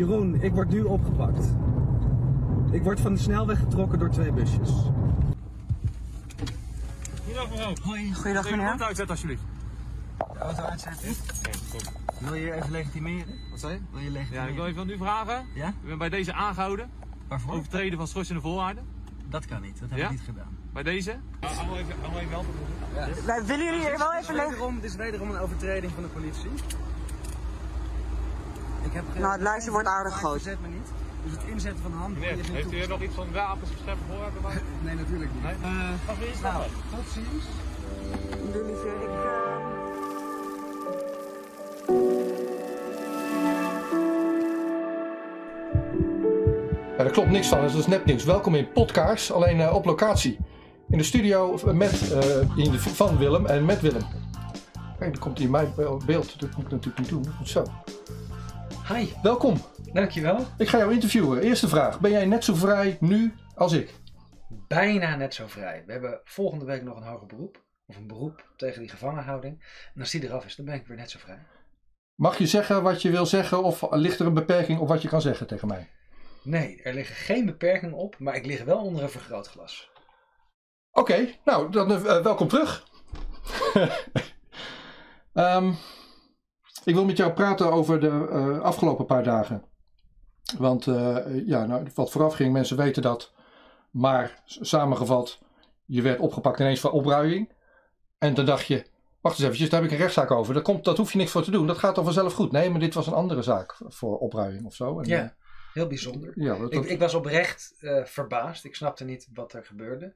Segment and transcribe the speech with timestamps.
[0.00, 1.46] Jeroen, ik word nu opgepakt.
[2.70, 4.70] Ik word van de snelweg getrokken door twee busjes.
[7.24, 7.72] Goedendag mevrouw.
[7.82, 8.66] Hoi, goeiedag meneer.
[8.66, 9.42] auto uitzetten alsjeblieft.
[10.32, 11.14] De auto uitzetten.
[12.18, 13.34] Wil je even legitimeren?
[13.50, 13.80] Wat zei je?
[13.90, 14.48] Wil je Ja, legitimeren?
[14.48, 15.46] ik wil even van u vragen.
[15.54, 15.72] Ja?
[15.84, 16.90] U bent bij deze aangehouden.
[17.28, 17.52] Waarvoor?
[17.54, 18.84] Overtreden van schorsende voorwaarden.
[19.28, 20.04] Dat kan niet, dat heb Ja?
[20.04, 20.56] ik niet gedaan.
[20.72, 21.16] Bij deze.
[21.40, 22.54] Allemaal even, allemaal even melden.
[23.26, 26.50] Wij willen jullie hier wel even dit is wederom een overtreding van de politie.
[28.84, 30.32] Ik heb geen- Nou, het lijstje wordt aardig groot.
[30.42, 30.88] Verzet me niet.
[31.24, 34.00] Dus het inzetten van Meneer, is niet heeft u hier nog iets van wapens beschermd
[34.08, 34.42] voorwerpen?
[34.42, 34.62] bij?
[34.82, 35.42] Nee, natuurlijk niet.
[35.42, 35.52] Nee?
[35.52, 37.44] Eh, je nou, tot ziens.
[38.52, 38.86] Doe liever.
[38.86, 39.58] Ik, eh,
[46.96, 48.24] Ja, daar klopt niks van, dat is nepnieuws.
[48.24, 50.38] Welkom in Podkaars, alleen eh, op locatie.
[50.88, 54.02] In de studio met, eh, in de, van Willem en met Willem.
[54.98, 55.72] Kijk, dan komt hij in mijn
[56.06, 56.40] beeld.
[56.40, 57.24] Dat moet ik natuurlijk niet doen.
[57.38, 57.64] Goed Zo.
[58.92, 59.56] Hi, Welkom.
[59.92, 60.46] dankjewel.
[60.58, 61.42] Ik ga jou interviewen.
[61.42, 62.00] Eerste vraag.
[62.00, 63.94] Ben jij net zo vrij nu als ik?
[64.68, 65.82] Bijna net zo vrij.
[65.86, 67.64] We hebben volgende week nog een hoger beroep.
[67.86, 69.64] Of een beroep tegen die gevangenhouding.
[69.94, 71.46] En als die eraf is, dan ben ik weer net zo vrij.
[72.14, 75.08] Mag je zeggen wat je wil zeggen of ligt er een beperking op wat je
[75.08, 75.90] kan zeggen tegen mij?
[76.42, 79.90] Nee, er liggen geen beperkingen op, maar ik lig wel onder een vergrootglas.
[80.90, 82.84] Oké, nou dan eh, welkom terug.
[85.32, 85.72] Ehm,
[86.84, 89.64] ik wil met jou praten over de eh, afgelopen paar dagen.
[90.58, 93.32] Want eh, ja, nou, wat vooraf ging, mensen weten dat.
[93.90, 95.38] Maar samengevat,
[95.84, 97.52] je werd opgepakt ineens voor opruiing.
[98.18, 98.84] En dan dacht je,
[99.20, 100.54] wacht eens eventjes, daar heb ik een rechtszaak over.
[100.54, 102.52] Dat, komt, dat hoef je niks voor te doen, dat gaat dan vanzelf goed.
[102.52, 105.00] Nee, maar dit was een andere zaak voor opruiing of zo.
[105.00, 105.28] En, Ja, eh,
[105.72, 106.32] heel bijzonder.
[106.34, 108.64] ja dat, Ik, dat- ik was oprecht verbaasd.
[108.64, 110.14] Ik snapte niet wat er gebeurde.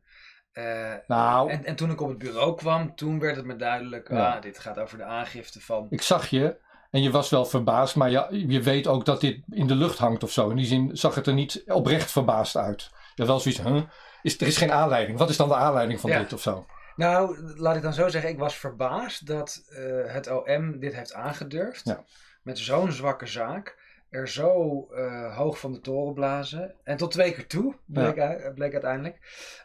[0.54, 4.08] Eh, nou, en, en toen ik op het bureau kwam, toen werd het me duidelijk,
[4.10, 4.34] Ja.
[4.34, 5.86] ah, dit gaat over de aangifte van...
[5.90, 6.56] Ik zag je
[6.90, 9.98] en je was wel verbaasd, maar ja, je weet ook dat dit in de lucht
[9.98, 10.50] hangt of zo.
[10.50, 12.90] In die zin zag het er niet oprecht verbaasd uit.
[13.14, 13.82] Je wel zoiets, huh?
[14.22, 15.18] is, er is geen aanleiding.
[15.18, 16.18] Wat is dan de aanleiding van Ja.
[16.18, 16.66] dit of zo?
[16.96, 21.14] Nou, laat ik dan zo zeggen, ik was verbaasd dat eh, het OM dit heeft
[21.14, 21.84] aangedurfd.
[21.84, 22.04] Ja.
[22.42, 23.83] Met zo'n zwakke zaak.
[24.14, 26.74] Er zo eh, hoog van de toren blazen.
[26.84, 28.14] En tot twee keer toe, bleek,
[28.54, 29.18] bleek uiteindelijk.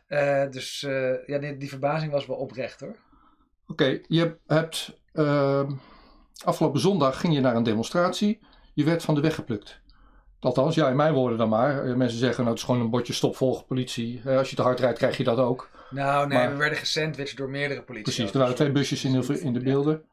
[0.07, 2.95] Eh, dus eh, ja, die, die verbazing was wel oprecht hoor.
[3.67, 5.71] Oké, je hebt ehm,
[6.43, 8.39] afgelopen zondag ging je naar een demonstratie.
[8.73, 9.81] Je werd van de weg geplukt.
[10.39, 11.97] Althans, ja, in mijn woorden dan maar.
[11.97, 14.29] Mensen zeggen, nou, het is gewoon een bordje stop, volg politie.
[14.29, 15.69] Als je te hard rijdt, krijg je dat ook.
[15.89, 18.13] Nou nee, Maar- we werden gesandwiched door meerdere politie.
[18.13, 20.03] Precies, er waren twee busjes in de, in de beelden.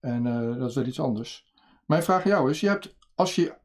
[0.00, 0.22] En
[0.58, 1.52] dat is wel iets anders.
[1.86, 3.58] Mijn vraag aan jou is, je hebt, als je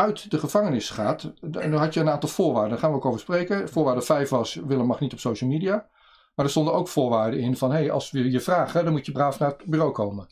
[0.00, 3.04] uit de gevangenis gaat, en dan had je een aantal voorwaarden, daar gaan we ook
[3.04, 3.68] over spreken.
[3.68, 5.88] Voorwaarde 5 was, Willem mag niet op social media.
[6.34, 9.12] Maar er stonden ook voorwaarden in van, hey, als we je vragen, dan moet je
[9.12, 10.26] braaf naar het bureau komen.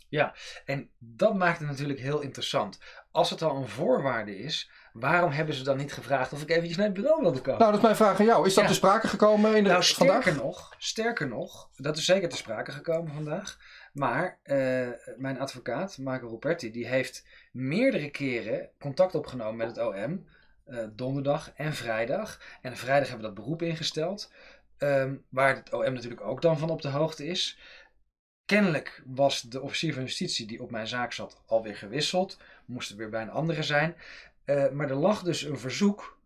[0.65, 2.79] En dat maakt het natuurlijk heel interessant.
[3.11, 6.77] Als het al een voorwaarde is, waarom hebben ze dan niet gevraagd of ik eventjes
[6.77, 7.59] naar het bureau wilde komen?
[7.61, 8.47] Nou, dat is mijn vraag aan jou.
[8.47, 8.71] Is dat Ja.
[8.71, 10.43] te sprake gekomen in de, Nou, sterker vandaag?
[10.43, 13.59] nog, sterker nog, dat is zeker te sprake gekomen vandaag.
[13.97, 20.27] Maar eh, mijn advocaat, Marco Ruperti, die heeft meerdere keren contact opgenomen met het OM.
[20.65, 22.41] eh, donderdag en vrijdag.
[22.63, 24.33] En vrijdag hebben we dat beroep ingesteld.
[24.79, 27.59] ehm, waar het OM natuurlijk ook dan van op de hoogte is.
[28.45, 32.39] Kennelijk was de officier van justitie die op mijn zaak zat alweer gewisseld.
[32.65, 33.97] Moest er weer bij een andere zijn.
[34.45, 36.19] Eh, maar er lag dus een verzoek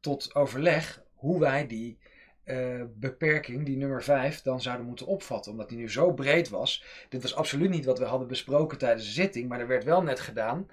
[0.00, 1.98] tot overleg hoe wij die
[2.44, 5.52] eh, beperking, die nummer 5, dan zouden moeten opvatten.
[5.52, 6.84] Omdat die nu zo breed was.
[7.08, 10.02] Dit was absoluut niet wat we hadden besproken tijdens de zitting, maar er werd wel
[10.02, 10.66] net gedaan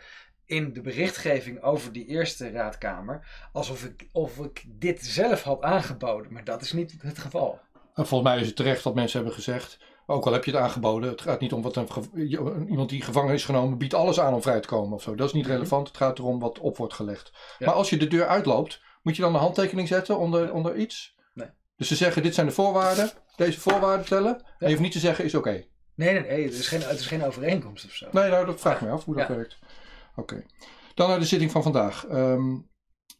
[0.46, 3.28] in de berichtgeving over die eerste raadkamer.
[3.54, 7.60] Alsof ik, of ik dit zelf had aangeboden, maar dat is niet het geval.
[7.94, 9.80] En volgens mij is het terecht wat mensen hebben gezegd.
[10.06, 11.88] Ook al heb je het aangeboden, het gaat niet om wat een,
[12.70, 15.16] iemand die gevangen is genomen, biedt alles aan om vrij te komen of zo.
[15.16, 15.54] Dat is niet Mhm.
[15.54, 15.88] relevant.
[15.88, 17.32] Het gaat erom wat op wordt gelegd.
[17.60, 17.66] Ja.
[17.66, 21.18] Maar als je de deur uitloopt, moet je dan een handtekening zetten onder, onder iets?
[21.80, 24.36] Dus ze zeggen: dit zijn de voorwaarden, deze voorwaarden tellen.
[24.36, 25.50] En je hoeft niet te zeggen: is oké.
[25.96, 28.08] Nee, nee, nee, het is geen, het is geen overeenkomst of zo.
[28.12, 29.36] Nee, nou, dat vraag ik me af hoe dat Ja.
[29.36, 29.58] werkt.
[30.16, 30.44] Oké.
[30.94, 32.06] Dan naar de zitting van vandaag.
[32.06, 32.56] Ehm,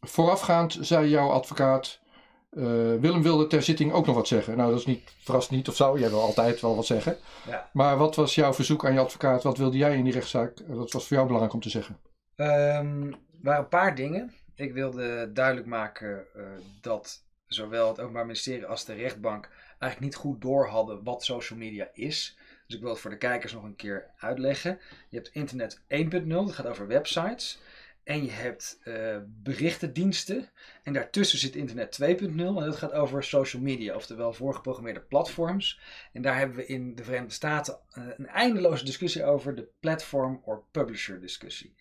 [0.00, 1.98] voorafgaand zei jouw advocaat.
[2.50, 2.62] eh,
[3.00, 4.56] Willem wilde ter zitting ook nog wat zeggen.
[4.56, 5.98] Nou, dat is niet verrast niet of zo.
[5.98, 7.16] Jij wil altijd wel wat zeggen.
[7.46, 7.70] Ja.
[7.72, 9.42] Maar wat was jouw verzoek aan je advocaat?
[9.42, 10.58] Wat wilde jij in die rechtszaak?
[10.66, 11.98] Wat was voor jou belangrijk om te zeggen?
[12.36, 14.34] Ehm, er waren een paar dingen.
[14.54, 16.42] Ik wilde duidelijk maken eh,
[16.80, 21.58] dat zowel het Openbaar Ministerie als de rechtbank eigenlijk niet goed door hadden wat social
[21.58, 22.36] media is.
[22.66, 24.78] Dus ik wil het voor de kijkers nog een keer uitleggen.
[25.08, 27.60] Je hebt internet 1.0, dat gaat over websites.
[28.04, 30.48] En je hebt eh, berichtendiensten.
[30.82, 32.08] En daartussen zit internet 2.0.
[32.26, 35.80] En dat gaat over social media, oftewel voorgeprogrammeerde platforms.
[36.12, 40.40] En daar hebben we in de Verenigde Staten eh, een eindeloze discussie over de platform
[40.44, 41.74] or publisher discussie.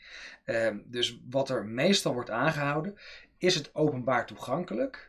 [0.46, 2.98] Ehm, dus wat er meestal wordt aangehouden,
[3.38, 5.09] is het openbaar toegankelijk?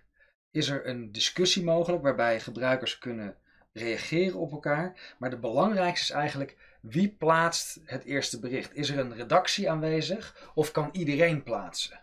[0.50, 3.36] Is er een discussie mogelijk waarbij gebruikers kunnen
[3.72, 5.14] reageren op elkaar?
[5.18, 8.74] Maar de belangrijkste is eigenlijk wie plaatst het eerste bericht?
[8.74, 12.00] Is er een redactie aanwezig of kan iedereen plaatsen?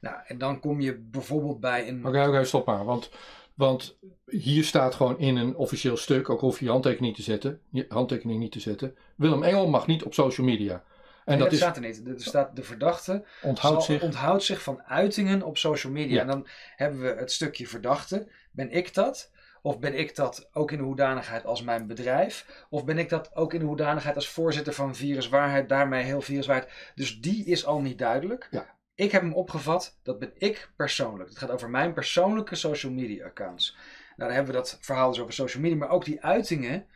[0.00, 2.06] Nou, en dan kom je bijvoorbeeld bij een.
[2.06, 2.84] Oké, oké, stop maar.
[2.84, 3.10] Want,
[3.54, 7.30] want hier staat gewoon in een officieel stuk, ook hoef je je handtekening niet te
[7.30, 8.96] zetten, je handtekening niet te zetten.
[9.16, 10.84] Willem Engel mag niet op social media.
[11.26, 12.06] En Nee, dat, dat is, staat er niet.
[12.06, 14.02] Er staat de verdachte onthoudt zal- zich.
[14.02, 16.14] onthoudt zich van uitingen op social media.
[16.14, 16.20] Ja.
[16.20, 16.46] En dan
[16.76, 18.28] hebben we het stukje verdachte.
[18.50, 19.30] Ben ik dat?
[19.62, 22.64] Of ben ik dat ook in de hoedanigheid als mijn bedrijf?
[22.70, 26.92] Of ben ik dat ook in de hoedanigheid als voorzitter van Viruswaarheid, daarmee heel Viruswaarheid?
[26.94, 28.48] Dus die is al niet duidelijk.
[28.50, 28.74] Ja.
[28.94, 31.28] Ik heb hem opgevat, dat ben ik persoonlijk.
[31.28, 33.76] Het gaat over mijn persoonlijke social media accounts.
[34.16, 36.86] Nou, dan hebben we dat verhaal dus over social media, maar ook die uitingen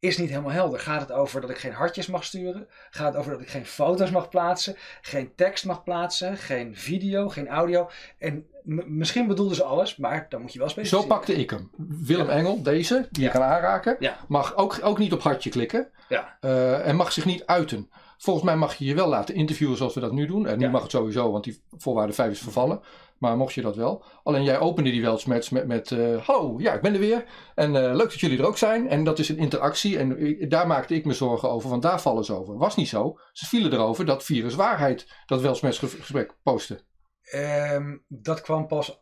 [0.00, 0.80] is niet helemaal helder.
[0.80, 2.68] Gaat het over dat ik geen hartjes mag sturen?
[2.90, 4.76] Gaat het over dat ik geen foto's mag plaatsen?
[5.00, 6.36] Geen tekst mag plaatsen?
[6.36, 7.28] Geen video?
[7.28, 7.90] Geen audio?
[8.18, 8.46] En
[8.86, 11.08] misschien bedoelden ze alles, maar dan moet je wel Zo specificeren.
[11.16, 11.70] pakte ik hem.
[11.86, 13.32] Willem Engel, deze, die Ja.
[13.32, 14.16] je kan aanraken, Ja.
[14.28, 15.88] mag ook, ook niet op hartje klikken.
[16.08, 16.36] Ja.
[16.40, 17.90] Eh, en mag zich niet uiten.
[18.22, 20.46] Volgens mij mag je je wel laten interviewen zoals we dat nu doen.
[20.46, 20.70] En nu Ja.
[20.70, 22.80] mag het sowieso, want die voorwaarde 5 is vervallen.
[23.18, 24.04] Maar mocht je dat wel.
[24.22, 27.24] Alleen jij opende die wel eens met, met, eh, hallo, ja, ik ben er weer.
[27.54, 28.88] En eh, leuk dat jullie er ook zijn.
[28.88, 29.98] En dat is een interactie.
[29.98, 32.56] En daar maakte ik me zorgen over, want daar vallen ze over.
[32.58, 33.18] Was niet zo.
[33.32, 36.80] Ze vielen erover dat Virus Waarheid dat Welsmets-gesprek postte.
[37.22, 39.00] Ehm, dat kwam pas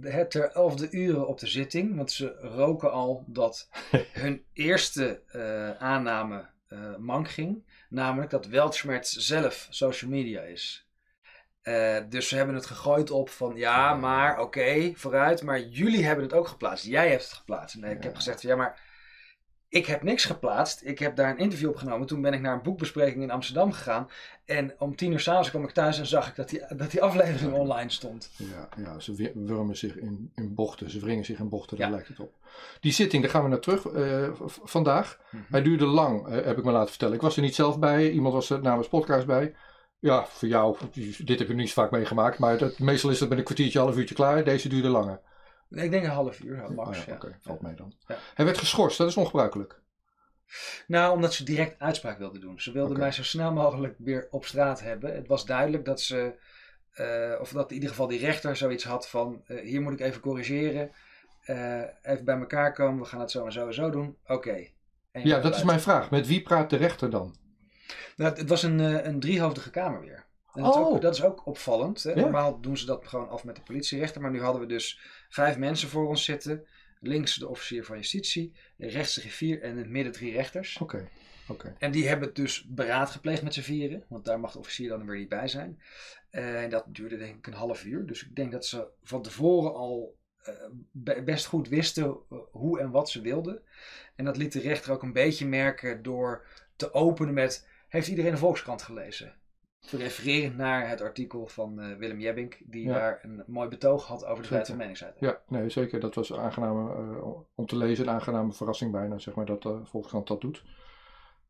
[0.00, 1.96] het ter elfde uren op de zitting.
[1.96, 3.68] Want ze roken al dat
[4.12, 7.73] hun eerste eh, aanname eh mank ging.
[7.94, 10.88] Namelijk dat Weltschmerz zelf social media is.
[11.62, 15.42] Eh, dus ze hebben het gegooid op van ja, maar oké, vooruit.
[15.42, 16.84] Maar jullie hebben het ook geplaatst.
[16.84, 17.76] Jij hebt het geplaatst.
[17.76, 18.80] Nee, ik heb gezegd van ja, maar
[19.68, 20.80] ik heb niks geplaatst.
[20.84, 22.06] Ik heb daar een interview opgenomen.
[22.06, 24.08] Toen ben ik naar een boekbespreking in Amsterdam gegaan.
[24.44, 27.02] En om tien uur s'avonds kwam ik thuis en zag ik dat die, dat die
[27.02, 28.30] aflevering online stond.
[28.36, 30.90] Ja, ja ze wurmen zich in, in bochten.
[30.90, 31.92] Ze wringen zich in bochten, daar Ja.
[31.94, 32.32] lijkt het op.
[32.80, 34.28] Die zitting, daar gaan we naar terug eh,
[34.64, 35.18] vandaag.
[35.30, 35.42] Mhm.
[35.50, 37.14] Hij duurde lang, eh, heb ik me laten vertellen.
[37.14, 38.10] Ik was er niet zelf bij.
[38.10, 39.54] Iemand was er namens podcast bij.
[39.98, 40.76] Ja, voor jou,
[41.24, 42.38] dit heb je niet zo vaak meegemaakt.
[42.38, 44.44] Maar dat, meestal is het met een kwartiertje, half uurtje klaar.
[44.44, 45.20] Deze duurde langer.
[45.74, 46.98] Ik denk een half uur, max.
[46.98, 47.92] Oh ja, valt mee dan.
[48.06, 48.16] Ja.
[48.34, 49.80] Hij werd geschorst, dat is ongebruikelijk.
[50.86, 52.60] Nou, omdat ze direct uitspraak wilden doen.
[52.60, 55.14] Ze wilden mij zo snel mogelijk weer op straat hebben.
[55.14, 56.34] Het was duidelijk dat ze,
[56.92, 60.00] eh, of dat in ieder geval die rechter zoiets had van: eh, hier moet ik
[60.00, 60.90] even corrigeren.
[61.44, 64.16] Eh, even bij elkaar komen, we gaan het zo en zo en zo doen.
[64.26, 64.66] Oké.
[65.12, 66.10] Ja, dat is mijn vraag.
[66.10, 67.34] Met wie praat de rechter dan?
[68.16, 70.23] Nou, het- het was een, eh, een driehoofdige kamer weer.
[70.54, 70.86] En dat, is Oh.
[70.86, 72.02] ook, dat is ook opvallend.
[72.02, 72.10] Hè?
[72.10, 72.20] Ja.
[72.20, 74.20] Normaal doen ze dat gewoon af met de politierechter.
[74.20, 76.66] Maar nu hadden we dus vijf mensen voor ons zitten.
[77.00, 80.78] Links de officier van justitie, rechts de griffier en in het midden drie rechters.
[80.78, 81.08] Oké,
[81.48, 81.74] oké.
[81.78, 84.04] En die hebben dus beraad gepleegd met z'n vieren.
[84.08, 85.82] Want daar mag de officier dan weer niet bij zijn.
[86.30, 88.06] Eh, en dat duurde denk ik een half uur.
[88.06, 90.54] Dus ik denk dat ze van tevoren al eh,
[90.92, 93.62] be- best goed wisten eh, hoe en wat ze wilden.
[94.16, 96.46] En dat liet de rechter ook een beetje merken door
[96.76, 97.68] te openen met...
[97.88, 99.34] Heeft iedereen de Volkskrant gelezen?
[99.86, 102.58] Te refereren naar het artikel van eh, Willem Jebbink.
[102.64, 102.92] Die Ja.
[102.94, 105.24] daar een mooi betoog had over de vrijheid van meningsuiting.
[105.24, 106.00] Ja, nee, zeker.
[106.00, 108.08] Dat was aangename, eh, om te lezen.
[108.08, 110.62] Een aangename verrassing bijna, zeg maar, dat de Volkskrant dat doet.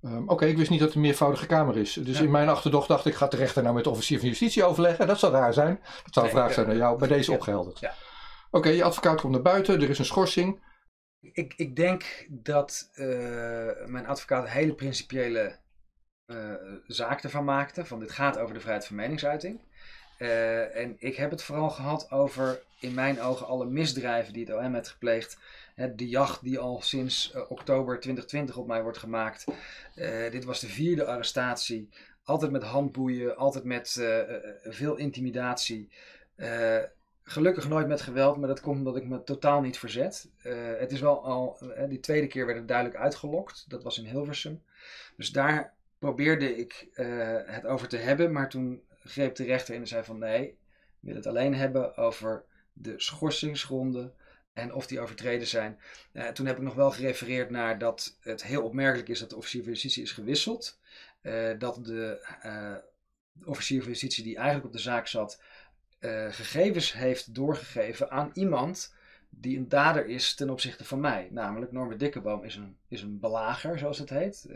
[0.03, 1.93] Ehm, Oké, ik wist niet dat het een meervoudige kamer is.
[1.93, 2.25] Dus Ja.
[2.25, 5.07] in mijn achterdocht dacht ik, gaat de rechter nou met de officier van justitie overleggen?
[5.07, 5.79] Dat zou raar zijn.
[5.83, 6.99] Dat zou een Nee, vraag zijn naar jou.
[6.99, 7.79] Bij deze opgehelderd.
[7.81, 7.95] Ja.
[8.51, 9.81] Oké, je advocaat komt naar buiten.
[9.83, 10.63] Er is een schorsing.
[11.21, 12.91] Ik, ik denk dat
[13.87, 15.57] mijn advocaat hele principiële
[16.87, 17.85] zaak ervan maakte.
[17.85, 19.61] Van dit gaat over de vrijheid van meningsuiting.
[20.19, 24.57] Eh, en ik heb het vooral gehad over, in mijn ogen, alle misdrijven die het
[24.57, 25.39] OM heeft gepleegd.
[25.97, 29.45] De jacht die al sinds eh, oktober 2020 op mij wordt gemaakt.
[29.95, 31.89] Eh, dit was de vierde arrestatie.
[32.25, 35.89] Altijd met handboeien, altijd met eh, eh, veel intimidatie.
[36.37, 36.83] Eh,
[37.23, 40.31] gelukkig nooit met geweld, maar dat komt omdat ik me totaal niet verzet.
[40.43, 43.65] Eh, het is wel al, eh, die tweede keer werd het duidelijk uitgelokt.
[43.69, 44.63] Dat was in Hilversum.
[45.17, 45.74] Dus daar
[46.05, 47.07] probeerde ik eh,
[47.45, 50.57] het over te hebben, maar toen greep de rechter in en zei van nee, ik
[51.01, 54.15] wil het alleen hebben over de schorsingsgronden
[54.53, 55.79] en of die overtreden zijn.
[56.13, 59.37] Eh, toen heb ik nog wel gerefereerd naar dat het heel opmerkelijk is dat de
[59.37, 60.81] officier van justitie is gewisseld.
[61.21, 62.93] Eh, dat de,
[63.45, 65.43] officier van justitie die eigenlijk op de zaak zat,
[66.29, 68.95] gegevens heeft doorgegeven aan iemand
[69.31, 71.29] die een dader is ten opzichte van mij.
[71.31, 74.47] Namelijk Norbert Dikkeboom is een, is een belager, zoals het heet.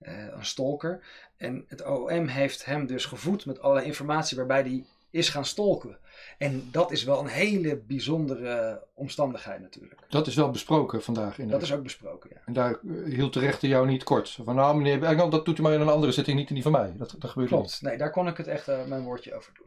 [0.00, 1.00] Een stalker.
[1.36, 5.98] En het OM heeft hem dus gevoed met allerlei informatie waarbij hij is gaan stalken.
[6.38, 10.00] En dat is wel een hele bijzondere omstandigheid natuurlijk.
[10.08, 11.38] Dat is wel besproken vandaag.
[11.38, 12.40] In de- Dat is ook besproken, ja.
[12.46, 14.30] En daar eh, hield de rechter jou niet kort.
[14.44, 16.62] Van nou meneer Engel, dat doet u maar in een andere zitting, niet in die
[16.62, 16.92] van mij.
[16.96, 17.60] Dat, dat gebeurt niet.
[17.60, 17.82] Klopt.
[17.82, 19.66] Nee, daar kon ik het echt eh, mijn woordje over doen.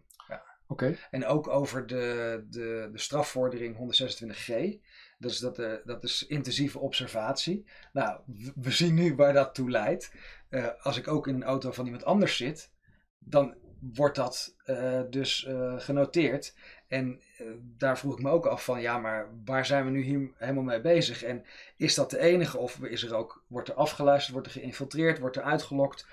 [0.68, 0.98] Oké.
[1.12, 4.54] En ook over de, de, de strafvordering 126g.
[5.30, 7.66] Is, dat, eh, dat is intensieve observatie.
[7.94, 8.20] Nou,
[8.56, 10.14] we zien nu waar dat toe leidt.
[10.50, 12.72] Eh, als ik ook in een auto van iemand anders zit,
[13.20, 15.48] dan wordt dat eh, dus
[15.78, 16.56] genoteerd.
[16.88, 17.22] En
[17.78, 20.64] daar vroeg ik me ook af van, ja, maar waar zijn we nu hier helemaal
[20.64, 21.24] mee bezig?
[21.24, 21.46] En
[21.78, 22.58] is dat de enige?
[22.58, 26.08] Of is er ook, wordt er afgeluisterd, wordt er geïnfiltreerd, wordt er uitgelokt?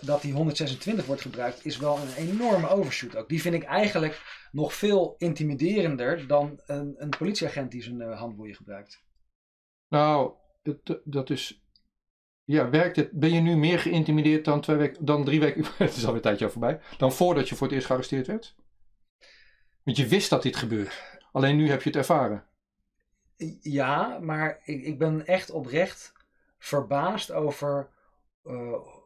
[0.00, 3.28] Dat die 126 wordt gebruikt, is wel een enorme overshoot ook.
[3.28, 8.54] Die vind ik eigenlijk nog veel intimiderender dan een, een politieagent die zijn eh, handboeien
[8.54, 9.04] gebruikt.
[9.88, 11.64] Nou, het, dat is.
[12.44, 13.10] Ja, werkt het?
[13.12, 15.64] Ben je nu meer geïntimideerd dan, twee weken, dan drie weken?
[15.78, 16.80] Het is alweer een tijdje al voorbij.
[16.98, 18.54] Dan voordat je voor het eerst gearresteerd werd?
[19.82, 21.18] Want je wist dat dit gebeurt.
[21.32, 22.44] Alleen nu heb je het ervaren.
[23.60, 26.12] Ja, maar ik, ik ben echt oprecht
[26.58, 27.90] verbaasd over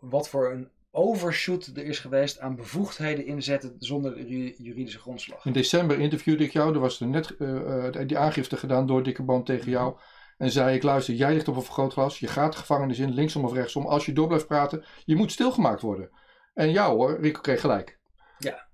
[0.00, 5.44] wat voor een overshoot er is geweest aan bevoegdheden inzetten zonder ju- juridische grondslag.
[5.44, 6.74] In december interviewde ik jou.
[6.74, 9.98] Er was er net eh, eh, die aangifte gedaan door Dikke Boom tegen jou.
[10.38, 12.18] En zei ik, luister, jij ligt op een vergrootglas.
[12.18, 13.86] Je gaat de gevangenis in, linksom of rechtsom.
[13.86, 16.10] Als je door blijft praten, je moet stilgemaakt worden.
[16.54, 17.98] En ja hoor, Rico kreeg gelijk.
[18.38, 18.68] Ja.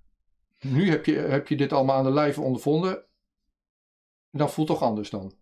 [0.60, 3.04] Nu heb je, heb je dit allemaal aan de lijve ondervonden.
[4.30, 5.34] Dan voelt toch anders dan.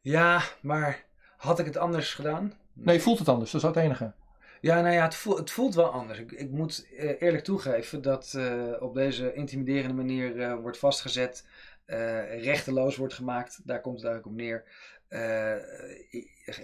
[0.00, 2.60] Ja, maar had ik het anders gedaan?
[2.72, 3.50] Nee, voelt het anders.
[3.50, 4.12] Dat is het enige.
[4.60, 6.18] Ja, nou ja, het voelt, het voelt wel anders.
[6.18, 11.46] Ik, ik moet eh, eerlijk toegeven dat eh, op deze intimiderende manier eh, wordt vastgezet,
[11.84, 13.60] eh, rechteloos wordt gemaakt.
[13.64, 14.64] Daar komt het eigenlijk op neer.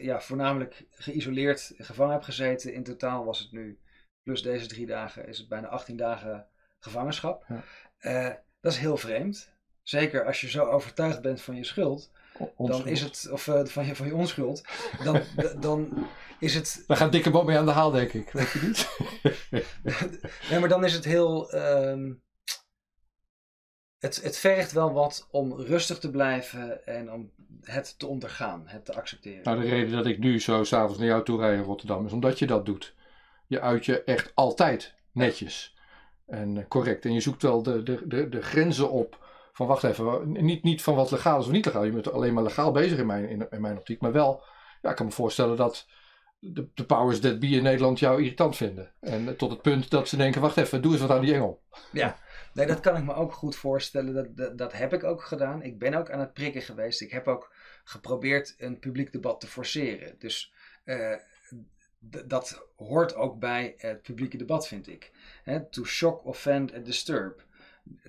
[0.00, 2.72] Ja, voornamelijk geïsoleerd gevangen heb gezeten.
[2.72, 3.78] In totaal was het nu,
[4.22, 6.46] plus deze drie dagen, is het bijna 18 dagen
[6.78, 7.44] gevangenschap.
[8.00, 8.42] Ja.
[8.60, 9.52] Dat is heel vreemd.
[9.82, 12.10] Zeker als je zo overtuigd bent van je schuld,
[12.56, 14.64] dan is het, of eh, van, je, van je onschuld,
[15.04, 15.20] dan,
[15.60, 16.06] dan
[16.38, 18.30] is het Daar gaat Dikke Boom mee aan de haal, denk ik.
[18.30, 18.88] Weet je niet?
[20.50, 21.50] Nee, maar dan is het heel.
[21.50, 22.12] ehm,
[23.98, 28.84] het, het vergt wel wat om rustig te blijven en om het te ondergaan, het
[28.84, 29.44] te accepteren.
[29.44, 32.12] Nou, de reden dat ik nu zo s'avonds naar jou toe rijd in Rotterdam is
[32.12, 32.94] omdat je dat doet.
[33.46, 35.76] Je uit je echt altijd netjes
[36.26, 37.04] en eh, correct.
[37.04, 39.26] En je zoekt wel de, de, de, de grenzen op
[39.58, 41.84] van wacht even, niet, niet van wat legaal is of niet legaal.
[41.84, 44.00] Je bent alleen maar legaal bezig in mijn, in, mijn optiek.
[44.00, 44.42] Maar wel,
[44.82, 45.86] ja, ik kan me voorstellen dat
[46.38, 48.92] de, de powers that be in Nederland jou irritant vinden.
[49.00, 51.34] En eh, tot het punt dat ze denken, wacht even, doe eens wat aan die
[51.34, 51.62] engel.
[52.52, 54.34] Nee, dat kan ik me ook goed voorstellen.
[54.34, 55.62] Dat, dat, heb ik ook gedaan.
[55.62, 57.00] Ik ben ook aan het prikken geweest.
[57.00, 57.52] Ik heb ook
[57.84, 60.14] geprobeerd een publiek debat te forceren.
[60.18, 60.52] Dus
[60.84, 61.14] eh,
[62.26, 65.10] dat hoort ook bij het publieke debat, vind ik.
[65.70, 67.46] To shock, offend and disturb.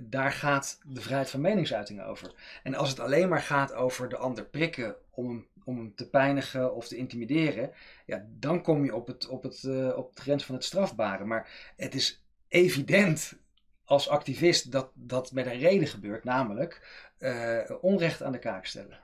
[0.02, 2.34] Daar gaat de vrijheid van meningsuiting over.
[2.64, 6.76] En als het alleen maar gaat over de ander prikken om hem, om te pijnigen
[6.76, 7.72] of te intimideren,
[8.06, 11.26] ja, dan kom je op het, op, het, eh, op de grens van het strafbare.
[11.26, 13.38] Maar het is evident
[13.84, 19.00] als activist dat dat met een reden gebeurt, namelijk eh, onrecht aan de kaak stellen.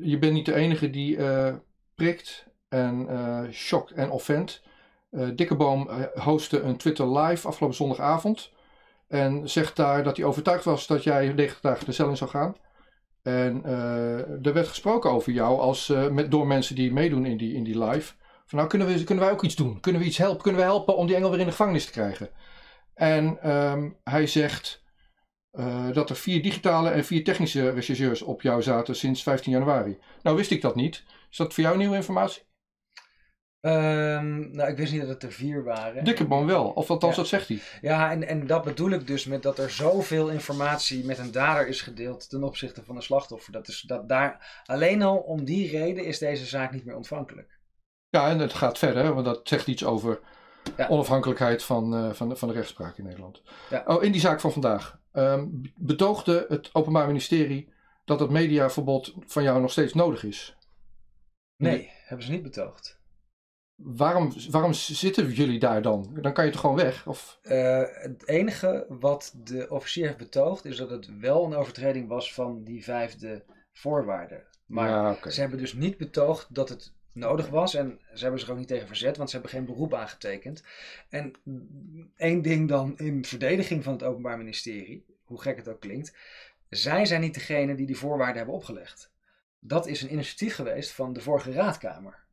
[0.00, 1.54] je bent niet de enige die eh,
[1.94, 4.62] prikt en eh shockt en offendt.
[5.10, 8.52] Eh Dikkeboom hostte een Twitter live afgelopen zondagavond.
[9.08, 12.30] En zegt daar dat hij overtuigd was dat jij 90 dagen de cel in zou
[12.30, 12.56] gaan.
[13.22, 17.36] En eh, er werd gesproken over jou als, eh, met, door mensen die meedoen in
[17.36, 18.12] die, in die live.
[18.46, 19.80] Van nou kunnen, we, kunnen wij ook iets doen?
[19.80, 20.42] Kunnen we iets helpen?
[20.42, 22.30] Kunnen we helpen om die engel weer in de gevangenis te krijgen?
[22.94, 24.84] En ehm, hij zegt
[25.50, 29.98] eh, dat er vier digitale en vier technische rechercheurs op jou zaten sinds 15 januari.
[30.22, 31.04] Nou wist ik dat niet.
[31.30, 32.42] Is dat voor jou nieuwe informatie?
[33.66, 36.04] Ehm, nou, ik wist niet dat het er vier waren.
[36.04, 37.20] Dikkeboom wel, of althans Ja.
[37.20, 37.60] dat zegt hij.
[37.80, 41.68] Ja, en, en dat bedoel ik dus met dat er zoveel informatie met een dader
[41.68, 43.52] is gedeeld ten opzichte van een slachtoffer.
[43.52, 47.58] Dat is, dat daar, alleen al om die reden is deze zaak niet meer ontvankelijk.
[48.08, 50.20] Ja, en het gaat verder, want dat zegt iets over
[50.76, 50.88] Ja.
[50.88, 53.42] onafhankelijkheid van, eh, van, de, van de rechtspraak in Nederland.
[53.70, 53.82] Ja.
[53.86, 54.98] Oh, in die zaak van vandaag.
[55.12, 55.46] ehm,
[55.76, 57.72] betoogde het Openbaar Ministerie
[58.04, 60.56] dat het mediaverbod van jou nog steeds nodig is.
[61.56, 62.95] Nee, hebben ze niet betoogd.
[63.76, 66.18] Waarom, waarom zitten jullie daar dan?
[66.20, 67.06] Dan kan je toch gewoon weg?
[67.06, 67.38] Of...
[67.42, 72.34] Eh, het enige wat de officier heeft betoogd is dat het wel een overtreding was
[72.34, 74.44] van die vijfde voorwaarde.
[74.66, 75.30] Maar ja.
[75.30, 77.74] Ze hebben dus niet betoogd dat het nodig was.
[77.74, 80.62] En ze hebben zich ook niet tegen verzet, want ze hebben geen beroep aangetekend.
[81.08, 81.32] En
[82.16, 86.16] één ding dan in verdediging van het Openbaar Ministerie, hoe gek het ook klinkt.
[86.68, 89.10] Zij zijn niet degene die die voorwaarden hebben opgelegd.
[89.58, 92.24] Dat is een initiatief geweest van de vorige raadkamer.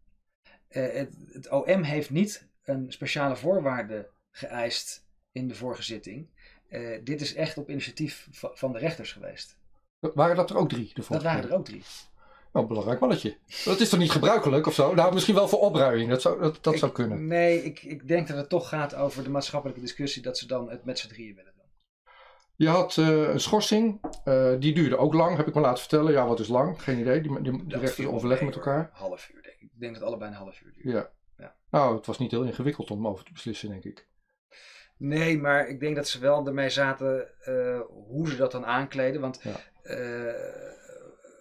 [0.73, 6.27] Eh, het, het OM heeft niet een speciale voorwaarde geëist in de vorige zitting.
[6.69, 9.57] Eh, dit is echt op initiatief va- van de rechters geweest.
[9.99, 10.91] Waren dat er ook drie?
[10.93, 11.83] De Dat waren er ook drie.
[12.53, 13.37] Nou, belangrijk mannetje.
[13.65, 14.93] Dat is toch niet gebruikelijk of zo?
[14.93, 16.09] Nou, misschien wel voor opruiming.
[16.09, 17.27] Dat zou, dat, dat Ik- zou kunnen.
[17.27, 20.69] Nee, ik, ik denk dat het toch gaat over de maatschappelijke discussie dat ze dan
[20.69, 21.65] het met z'n drieën willen doen.
[22.55, 24.01] Je had eh, een schorsing.
[24.59, 26.11] die duurde ook lang, heb ik me laten vertellen.
[26.11, 26.83] Ja, wat is lang?
[26.83, 27.21] Geen idee.
[27.21, 28.89] Die, die, die rechters mee, met elkaar.
[28.93, 29.79] Half uur, ik.
[29.79, 30.85] Denk dat allebei een half uur duurt.
[30.95, 31.09] Ja.
[31.37, 31.55] Ja.
[31.69, 34.07] Nou, het was niet heel ingewikkeld om over te beslissen, denk ik.
[34.97, 39.21] Nee, maar ik denk dat ze wel ermee zaten eh, hoe ze dat dan aankleden.
[39.21, 39.55] Want Ja.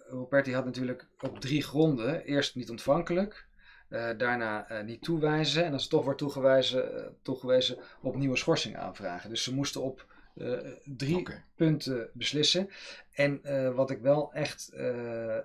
[0.09, 2.23] Roberti had natuurlijk op drie gronden.
[2.23, 3.47] Eerst niet ontvankelijk.
[3.89, 5.65] eh, daarna niet toewijzen.
[5.65, 9.29] En als het toch wordt toegewezen, toegewezen opnieuw een schorsing aanvragen.
[9.29, 12.69] Dus ze moesten op eh, drie punten beslissen.
[13.11, 15.37] En eh, wat ik wel echt eh,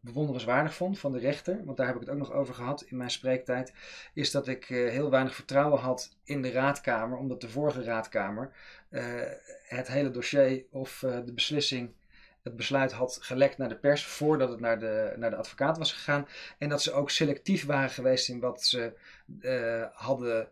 [0.00, 2.96] bewonderenswaardig vond van de rechter, want daar heb ik het ook nog over gehad in
[2.96, 3.72] mijn spreektijd,
[4.14, 8.50] is dat ik heel weinig vertrouwen had in de raadkamer, omdat de vorige raadkamer
[9.68, 11.94] het hele dossier of de beslissing,
[12.48, 15.92] het besluit had gelekt naar de pers voordat het naar de, naar de advocaat was
[15.92, 16.28] gegaan.
[16.58, 18.92] En dat ze ook selectief waren geweest in wat ze
[19.40, 20.48] eh, hadden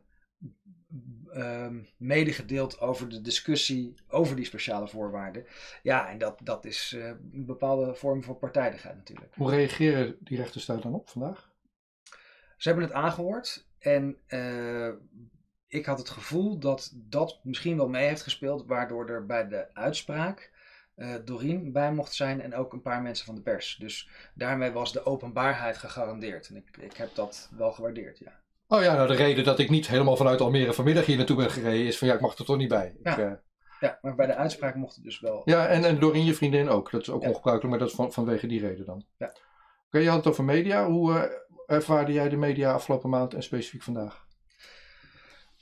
[1.33, 5.47] ehm, medegedeeld over de discussie over die speciale voorwaarden.
[5.83, 9.35] Ja, en dat, dat is eh, een bepaalde vorm van partijdigheid natuurlijk.
[9.35, 11.55] Hoe reageren die rechters daar dan op vandaag?
[12.57, 14.91] Ze hebben het aangehoord en eh,
[15.67, 19.75] ik had het gevoel dat dat misschien wel mee heeft gespeeld, waardoor er bij de
[19.75, 20.55] uitspraak
[21.25, 23.77] Doreen bij mocht zijn en ook een paar mensen van de pers.
[23.77, 26.49] Dus daarmee was de openbaarheid gegarandeerd.
[26.49, 28.41] En ik, ik heb dat wel gewaardeerd, ja.
[28.69, 31.51] Oh ja, nou de reden dat ik niet helemaal vanuit Almere vanmiddag hier naartoe ben
[31.51, 32.87] gereden is van ja, ik mag er toch niet bij.
[33.03, 33.19] Ik, Ja.
[33.19, 33.33] eh,
[33.81, 35.43] Ja, maar bij de uitspraak mocht het dus wel.
[35.45, 36.91] ja en, en Doreen, je vriendin ook.
[36.91, 37.29] Dat is ook Ja.
[37.29, 39.05] ongebruikelijk, maar dat is van, vanwege die reden dan.
[39.19, 39.33] Ja.
[39.87, 40.87] Oké, je had het over media.
[40.87, 41.31] Hoe eh,
[41.77, 44.25] ervaarde jij de media afgelopen maand en specifiek vandaag?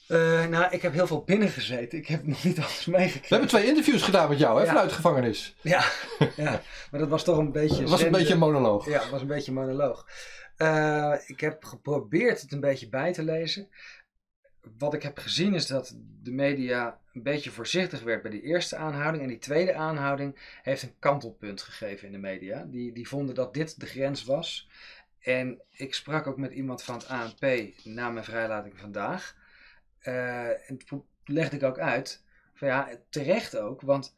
[0.09, 1.99] Eh, nou, ik heb heel veel binnen gezeten.
[1.99, 3.21] Ik heb nog niet alles meegekregen.
[3.29, 4.69] We hebben twee interviews gedaan met jou, hè, Ja.
[4.69, 5.57] vanuit de gevangenis.
[5.63, 5.85] Ja,
[6.37, 7.81] ja, maar dat was toch een beetje.
[7.81, 8.87] Het was een beetje een monoloog.
[8.89, 10.07] Ja, het was een beetje een monoloog.
[10.57, 13.69] Eh, ik heb geprobeerd het een beetje bij te lezen.
[14.79, 18.77] Wat ik heb gezien is dat de media een beetje voorzichtig werd bij die eerste
[18.77, 19.23] aanhouding.
[19.23, 22.65] En die tweede aanhouding heeft een kantelpunt gegeven in de media.
[22.65, 24.69] Die, die vonden dat dit de grens was.
[25.21, 27.45] En ik sprak ook met iemand van het ANP
[27.85, 29.37] na mijn vrijlating vandaag.
[29.99, 32.23] Eh, en toen legde ik ook uit,
[32.55, 34.17] van ja, terecht ook, want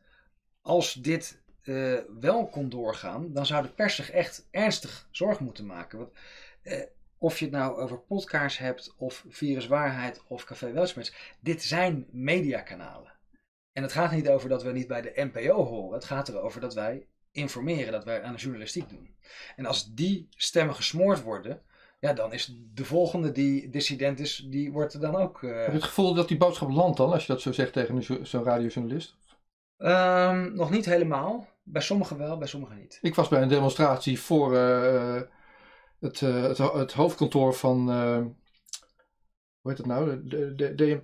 [0.63, 5.67] als dit eh, wel kon doorgaan, dan zou de pers zich echt ernstig zorgen moeten
[5.67, 5.99] maken.
[5.99, 6.11] Want,
[6.63, 6.83] eh,
[7.19, 13.13] of je het nou over podcasts hebt, of Viruswaarheid, of Café Weltsmerts, dit zijn mediakanalen.
[13.73, 16.61] En het gaat niet over dat we niet bij de NPO horen, het gaat erover
[16.61, 19.15] dat wij informeren, dat wij aan de journalistiek doen.
[19.57, 21.63] En als die stemmen gesmoord worden,
[22.01, 25.43] ja, dan is de volgende die dissident is, die wordt er dan ook...
[25.43, 27.73] eh, Heb je het gevoel dat die boodschap landt dan, als je dat zo zegt
[27.73, 29.17] tegen zo'n radiojournalist?
[29.77, 31.49] Ehm, nog niet helemaal.
[31.69, 32.99] Bij sommigen wel, bij sommigen niet.
[33.03, 35.21] Ik was bij een demonstratie voor eh,
[36.01, 38.17] het, eh, het, het hoofdkantoor van, eh,
[39.61, 41.03] hoe heet het nou, de, de, de DNP,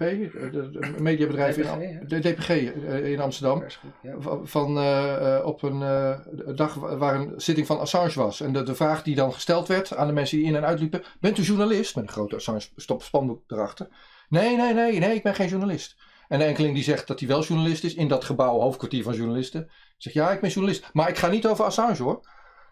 [0.52, 3.64] de, mediabedrijf in, DPG, de DPG eh, in Amsterdam.
[4.02, 4.14] Ja.
[4.42, 6.18] Van- eh, eh, op een eh,
[6.56, 8.40] dag waar een zitting van Assange was.
[8.40, 11.02] En de, de vraag die dan gesteld werd aan de mensen die in en uitliepen:
[11.20, 11.94] Bent u journalist?
[11.96, 13.88] Met een grote Assange stop spandoek erachter.
[14.28, 15.96] Nee, nee, nee, nee, ik ben geen journalist.
[16.32, 19.14] En de enkeling die zegt dat hij wel journalist is in dat gebouw, hoofdkwartier van
[19.14, 20.90] journalisten, zegt ja, ik ben journalist.
[20.92, 22.20] Maar ik ga niet over Assange hoor.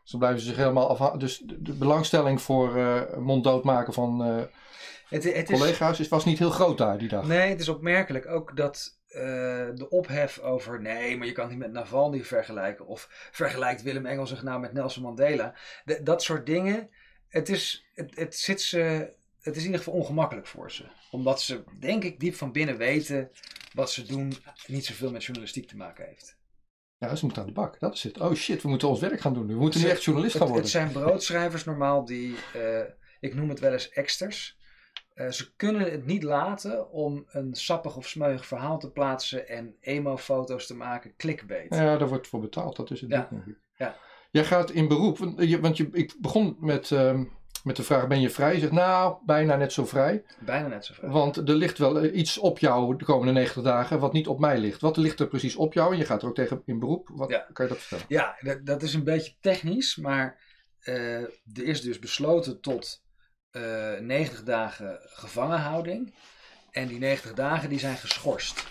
[0.03, 1.27] Dus dan blijven ze zich helemaal afhankelijk.
[1.27, 4.43] Dus de, belangstelling voor eh monddood maken van eh,
[5.09, 7.27] Het, het collega's is, was niet heel groot daar die dag.
[7.27, 9.21] nee, het is opmerkelijk ook dat eh,
[9.75, 12.87] de ophef over nee, maar je kan het niet met Navalny vergelijken.
[12.87, 15.55] Of vergelijkt Willem Engel zich nou met Nelson Mandela.
[15.85, 16.91] De- dat soort dingen.
[17.29, 20.85] Het is, het, het, zit ze, het is in ieder geval ongemakkelijk voor ze.
[21.11, 23.31] Omdat ze, denk ik, diep van binnen weten
[23.75, 24.33] wat ze doen
[24.67, 26.39] niet zoveel met journalistiek te maken heeft.
[26.99, 27.81] Ja, ze moeten aan de bak.
[27.81, 28.21] Dat is het.
[28.21, 29.47] Oh shit, we moeten ons werk gaan doen.
[29.47, 30.63] We moeten nu echt journalist gaan worden.
[30.63, 32.81] het zijn broodschrijvers normaal die, eh,
[33.21, 34.59] ik noem het wel eens exters.
[35.15, 39.77] Eh, ze kunnen het niet laten om een sappig of smeuig verhaal te plaatsen en
[39.81, 41.75] emo-foto's te maken, clickbait.
[41.75, 42.77] Ja, daar wordt voor betaald.
[42.77, 43.29] Dat is het Ja.
[43.77, 43.97] Ja.
[44.31, 45.19] Jij gaat in beroep.
[45.19, 47.25] Want je, want je, ik begon met, ehm,
[47.65, 48.55] met de vraag: ben je vrij?
[48.55, 50.23] Je zegt nou, bijna net zo vrij.
[50.39, 51.11] Bijna net zo vrij.
[51.11, 54.59] Want er ligt wel iets op jou de komende 90 dagen wat niet op mij
[54.59, 54.81] ligt.
[54.81, 55.93] Wat ligt er precies op jou?
[55.93, 57.09] En je gaat er ook tegen in beroep.
[57.13, 57.47] Wat Ja.
[57.53, 58.05] kan je dat vertellen?
[58.09, 60.39] Ja, dat, dat is een beetje technisch, maar
[60.81, 61.29] eh, er
[61.65, 63.03] is dus besloten tot
[63.51, 66.15] eh 90 dagen gevangenhouding.
[66.71, 68.67] En die 90 dagen die zijn geschorst.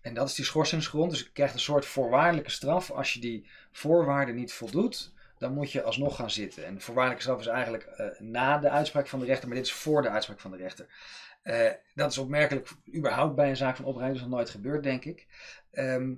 [0.00, 1.10] En dat is die schorsingsgrond.
[1.10, 2.90] Dus je krijgt een soort voorwaardelijke straf.
[2.90, 6.64] Als je die voorwaarden niet voldoet, dan moet je alsnog gaan zitten.
[6.66, 9.72] En voorwaardelijke straf is eigenlijk eh, na de uitspraak van de rechter, maar dit is
[9.72, 10.86] voor de uitspraak van de rechter.
[11.42, 15.04] Eh, dat is opmerkelijk, überhaupt bij een zaak van opruiming, is nog nooit gebeurd, denk
[15.04, 15.26] ik.
[15.70, 16.14] Ehm,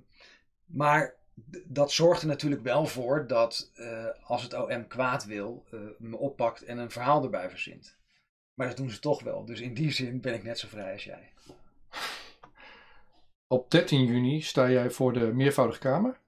[0.65, 1.15] maar
[1.65, 5.65] dat zorgt er natuurlijk wel voor dat eh, als het OM kwaad wil,
[5.99, 7.97] me oppakt en een verhaal erbij verzint.
[8.55, 9.45] Maar dat doen ze toch wel.
[9.45, 11.33] Dus in die zin ben ik net zo vrij als jij.
[13.47, 16.19] Op 13 juni sta jij voor de meervoudige kamer.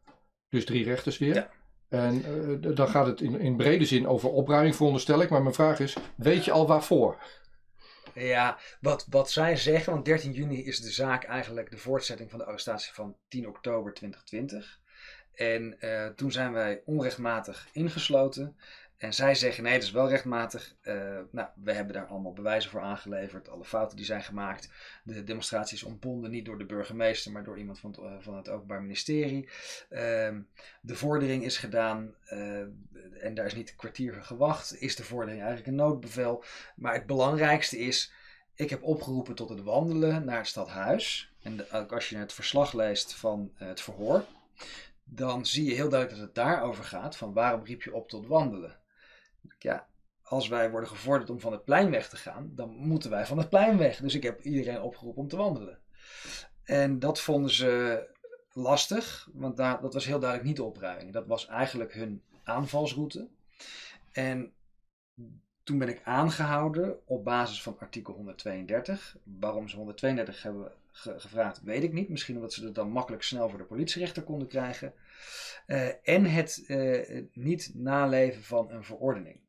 [0.48, 1.34] Dus drie rechters weer.
[1.34, 1.50] Ja.
[1.88, 5.30] En eh, dan gaat het in, in brede zin over opruiming, veronderstel ik.
[5.30, 7.18] Maar mijn vraag is, weet je al waarvoor?
[8.14, 12.38] Ja, wat, wat zij zeggen, want 13 juni is de zaak eigenlijk de voortzetting van
[12.38, 14.80] de arrestatie van 10 oktober 2020.
[15.34, 18.56] En eh, toen zijn wij onrechtmatig ingesloten.
[18.96, 20.74] En zij zeggen nee, dat is wel rechtmatig.
[20.80, 23.48] Eh, nou, we hebben daar allemaal bewijzen voor aangeleverd.
[23.48, 24.70] Alle fouten die zijn gemaakt.
[25.04, 28.36] De demonstratie is ontbonden niet door de burgemeester, maar door iemand van het, eh, van
[28.36, 29.48] het Openbaar Ministerie.
[29.90, 30.40] Ehm,
[30.80, 32.60] de vordering is gedaan eh,
[33.20, 34.80] en daar is niet een kwartier gewacht.
[34.80, 36.44] Is de vordering eigenlijk een noodbevel?
[36.76, 38.12] Maar het belangrijkste is,
[38.54, 41.32] ik heb opgeroepen tot het wandelen naar het stadhuis.
[41.42, 44.24] En ook als je het verslag leest van het verhoor,
[45.04, 47.16] dan zie je heel duidelijk dat het daarover gaat.
[47.16, 48.84] Van waarom riep je op tot wandelen?
[49.58, 49.88] Ja,
[50.22, 53.38] als wij worden gevorderd om van het plein weg te gaan, dan moeten wij van
[53.38, 54.00] het plein weg.
[54.00, 55.80] Dus ik heb iedereen opgeroepen om te wandelen.
[56.64, 58.04] En dat vonden ze
[58.52, 61.12] lastig, want daar, dat was heel duidelijk niet de opruiming.
[61.12, 63.28] Dat was eigenlijk hun aanvalsroute.
[64.12, 64.52] En
[65.66, 69.16] toen ben ik aangehouden op basis van artikel 132.
[69.22, 72.08] Waarom ze 132 hebben ge- gevraagd, weet ik niet.
[72.08, 74.92] Misschien omdat ze het dan makkelijk snel voor de politierechter konden krijgen.
[75.66, 79.40] Eh, en het eh, niet naleven van een verordening.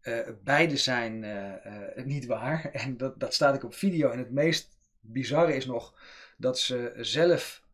[0.00, 1.24] Eh, beide zijn
[2.04, 2.70] niet waar.
[2.84, 4.10] En dat, dat staat ook op video.
[4.10, 6.00] En het meest bizarre is nog
[6.36, 7.66] dat ze zelf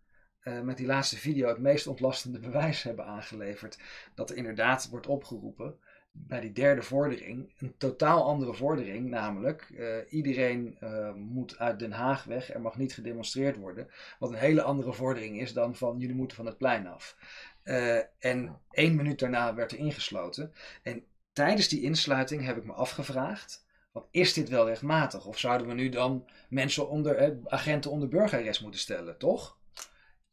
[0.62, 3.78] met die laatste video het meest ontlastende bewijs hebben aangeleverd.
[4.14, 5.78] Dat er inderdaad wordt opgeroepen
[6.16, 11.92] bij die derde vordering een totaal andere vordering, namelijk eh, iedereen eh, moet uit Den
[11.92, 15.98] Haag weg, er mag niet gedemonstreerd worden, wat een hele andere vordering is dan van
[15.98, 17.16] jullie moeten van het plein af.
[17.62, 20.52] Eh, en één minuut daarna werd er ingesloten.
[20.82, 25.26] En tijdens die insluiting heb ik me afgevraagd, want is dit wel rechtmatig?
[25.26, 29.58] Of zouden we nu dan mensen onder, agenten onder burgerarrest moeten stellen, toch?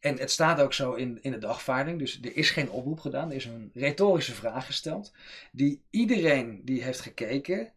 [0.01, 3.29] En het staat ook zo in, in de dagvaarding, dus er is geen oproep gedaan.
[3.29, 5.13] Er is een retorische vraag gesteld,
[5.51, 7.71] die iedereen die heeft gekeken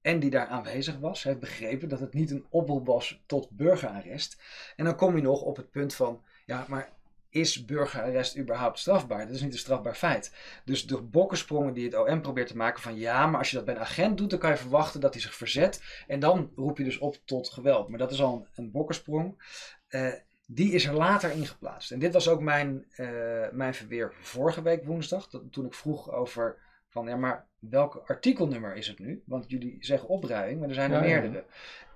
[0.00, 4.42] en die daar aanwezig was, heeft begrepen dat het niet een oproep was tot burgerarrest.
[4.76, 6.92] En dan kom je nog op het punt van, ja, maar
[7.30, 9.26] is burgerarrest überhaupt strafbaar?
[9.26, 10.34] Dat is niet een strafbaar feit.
[10.64, 13.64] Dus de bokkensprongen die het OM probeert te maken van, ja, maar als je dat
[13.64, 15.82] bij een agent doet, dan kan je verwachten dat hij zich verzet.
[16.06, 17.88] En dan roep je dus op tot geweld.
[17.88, 19.36] Maar dat is al een, een.
[19.88, 20.12] Eh,
[20.50, 21.90] die is er later ingeplaatst.
[21.90, 23.08] En dit was ook mijn, eh,
[23.52, 25.28] mijn verweer vorige week woensdag.
[25.28, 26.56] Dat, toen ik vroeg over
[26.88, 29.22] van ja, maar welk artikelnummer is het nu?
[29.26, 31.20] Want jullie zeggen opruiming, maar er zijn er Ja, ja.
[31.20, 31.44] meerdere.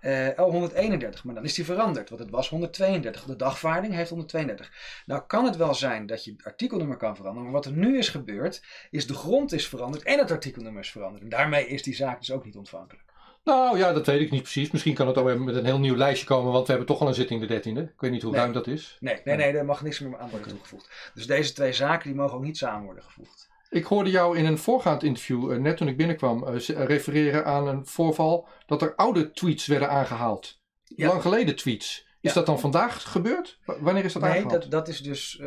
[0.00, 3.24] Eh, oh, 131, maar dan is die veranderd, want het was 132.
[3.24, 5.02] De dagvaarding heeft 132.
[5.06, 7.98] Nou kan het wel zijn dat je het artikelnummer kan veranderen, maar wat er nu
[7.98, 11.22] is gebeurd, is de grond is veranderd en het artikelnummer is veranderd.
[11.22, 13.11] En daarmee is die zaak dus ook niet ontvankelijk.
[13.44, 14.70] Nou ja, dat weet ik niet precies.
[14.70, 17.08] Misschien kan het ook met een heel nieuw lijstje komen, want we hebben toch al
[17.08, 17.78] een zitting de 13e.
[17.92, 18.40] Ik weet niet hoe Nee.
[18.40, 18.96] ruim dat is.
[19.00, 21.10] Nee, nee, nee, er mag niks meer aan worden toegevoegd.
[21.14, 23.50] Dus deze twee zaken die mogen ook niet samen worden gevoegd.
[23.70, 27.44] Ik hoorde jou in een voorgaand interview, eh, net toen ik binnenkwam, eh, eh, refereren
[27.44, 30.60] aan een voorval dat er oude tweets werden aangehaald.
[30.84, 31.08] Ja.
[31.08, 32.06] Lang geleden tweets.
[32.20, 32.34] Is Ja.
[32.36, 33.58] dat dan vandaag gebeurd?
[33.64, 34.62] Wanneer is dat Nee, aangehaald?
[34.62, 35.40] dat, dat is dus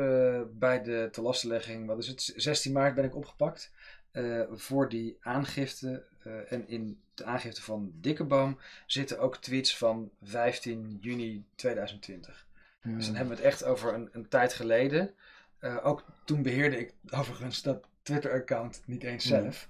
[0.51, 3.71] bij de telastenlegging, wat is het, 16 maart ben ik opgepakt.
[4.51, 6.05] voor die aangifte.
[6.49, 12.47] en in de aangifte van Dikkeboom zitten ook tweets van 15 juni 2020.
[12.81, 12.91] Ja.
[12.95, 15.13] Dus dan hebben we het echt over een, een tijd geleden.
[15.59, 19.29] Eh, ook toen beheerde ik overigens dat Twitter-account niet eens Ja.
[19.41, 19.67] zelf.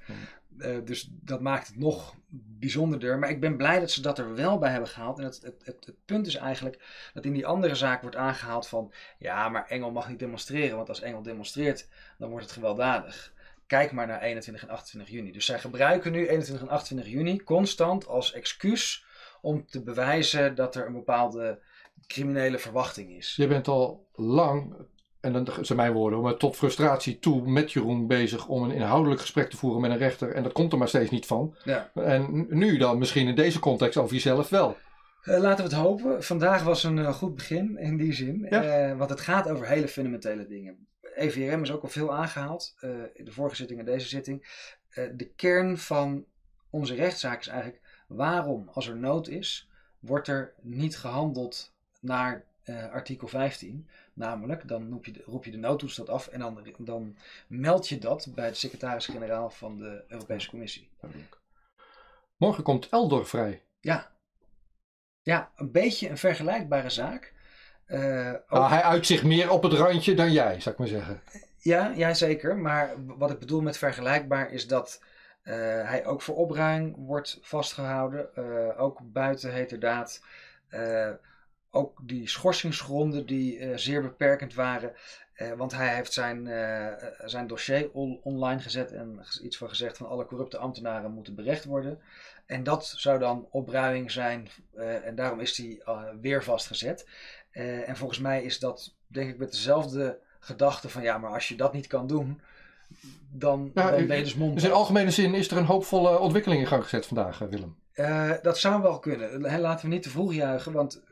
[0.58, 2.16] Eh, dus dat maakt het nog
[2.60, 3.20] bijzonderder.
[3.20, 5.20] Maar ik ben blij dat ze dat er wel bij hebben gehaald.
[5.20, 8.68] En het, het, het, het punt is eigenlijk dat in die andere zaak wordt aangehaald
[8.68, 8.94] van...
[9.18, 10.76] Ja, maar Engel mag niet demonstreren.
[10.76, 13.34] Want als Engel demonstreert, dan wordt het gewelddadig.
[13.68, 15.32] Kijk maar naar 21 en 28 juni.
[15.32, 19.06] Dus zij gebruiken nu 21 en 28 juni constant als excuus...
[19.42, 21.60] om te bewijzen dat er een bepaalde
[22.08, 23.36] criminele verwachting is.
[23.36, 24.76] Je bent al lang,
[25.20, 29.22] en dan zijn mijn woorden, maar tot frustratie toe met Jeroen bezig om een inhoudelijk
[29.22, 30.32] gesprek te voeren met een rechter.
[30.32, 31.56] En dat komt er maar steeds niet van.
[31.64, 31.92] Ja.
[31.94, 34.78] En nu dan misschien in deze context over jezelf wel.
[35.26, 36.24] Eh, laten we het hopen.
[36.24, 38.48] Vandaag was een eh, goed begin in die zin.
[38.50, 38.64] Ja.
[38.64, 40.88] Eh, want het gaat over hele fundamentele dingen.
[41.16, 42.76] EVRM is ook al veel aangehaald.
[42.80, 44.48] eh, in de vorige zitting en deze zitting.
[44.90, 46.26] Eh, de kern van
[46.70, 52.92] onze rechtszaak is eigenlijk waarom, als er nood is, wordt er niet gehandeld naar eh,
[52.92, 53.90] artikel 15.
[54.14, 57.98] Namelijk, dan roep je de, roep je de noodtoestand af en dan, dan meld je
[57.98, 60.90] dat bij de secretaris-generaal van de Europese Commissie.
[62.38, 63.64] Morgen komt Eldor vrij.
[63.80, 64.12] Ja.
[65.22, 67.34] Ja, een beetje een vergelijkbare zaak.
[67.86, 70.88] Eh, ook- Nou, hij uit zich meer op het randje dan jij, zou ik maar
[70.88, 71.22] zeggen.
[71.58, 72.58] Ja, ja, zeker.
[72.58, 75.02] Maar wat ik bedoel met vergelijkbaar is dat
[75.44, 75.54] eh,
[75.90, 78.36] hij ook voor opruiming wordt vastgehouden.
[78.36, 80.22] eh, ook buiten heterdaad.
[81.72, 84.94] Ook die schorsingsgronden die zeer beperkend waren.
[85.56, 86.48] Want hij heeft zijn,
[87.26, 91.66] zijn dossier on- online gezet en iets van gezegd van alle corrupte ambtenaren moeten berecht
[91.66, 92.00] worden.
[92.46, 94.48] En dat zou dan opruiming zijn
[95.04, 95.82] en daarom is hij
[96.22, 97.08] weer vastgezet.
[97.56, 101.48] Eh, en volgens mij is dat denk ik met dezelfde gedachte van ja, maar als
[101.48, 102.42] je dat niet kan doen,
[103.32, 104.54] dan, ben je dus mond.
[104.54, 107.76] Dus in algemene zin is er een hoopvolle ontwikkeling in gang gezet vandaag, eh, Willem.
[107.92, 109.60] Eh, dat zou wel kunnen.
[109.60, 111.04] Laten we niet te vroeg juichen, want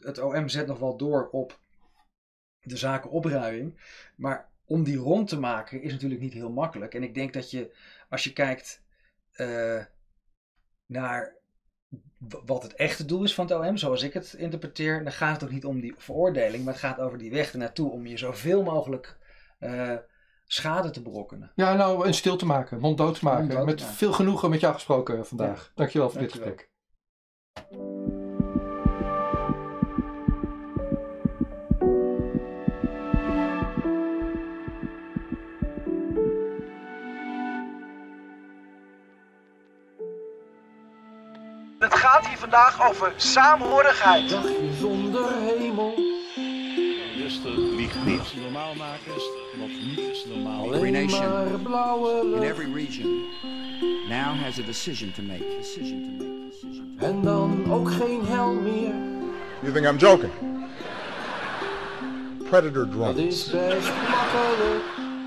[0.00, 1.58] het OM zet nog wel door op
[2.60, 3.80] de zaken opruiming.
[4.16, 6.94] Maar om die rond te maken is natuurlijk niet heel makkelijk.
[6.94, 7.74] En ik denk dat je,
[8.08, 8.82] als je kijkt
[10.86, 11.36] naar
[12.46, 15.44] wat het echte doel is van het OM, zoals ik het interpreteer, dan gaat het
[15.44, 18.62] ook niet om die veroordeling, maar het gaat over die weg ernaartoe om je zoveel
[18.62, 19.18] mogelijk
[19.58, 19.94] eh,
[20.44, 21.52] schade te berokkenen.
[21.54, 23.40] Ja, nou, en stil te maken, monddood te maken.
[23.40, 23.96] Monddood te met maken.
[23.96, 25.72] veel genoegen met jou gesproken vandaag.
[25.74, 26.48] Dankjewel voor Dankjewel.
[26.48, 28.14] dit gesprek.
[41.86, 44.28] Het gaat hier vandaag over saamhorigheid.
[44.28, 45.94] Dagje zonder hemel.
[48.42, 50.74] normaal maken is wat niet is normaal.
[50.74, 51.22] Every nation
[52.34, 53.24] in every region
[54.08, 55.44] now has a decision to make.
[55.58, 56.50] Decision to make.
[56.50, 58.94] Decision to En dan ook geen hel meer.
[59.60, 60.32] You think I'm joking?
[62.48, 63.16] Predator Dat drones.
[63.16, 64.84] is best makkelijk.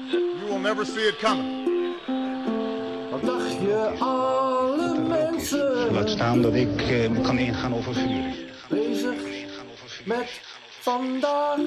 [0.09, 1.67] You will never see it coming.
[3.11, 4.28] Wat dacht je, mensen
[5.91, 8.35] Laat staan dat ik eh, kan ingaan over vuur.
[8.69, 9.15] bezig
[10.05, 10.41] met
[10.81, 11.57] vandaag?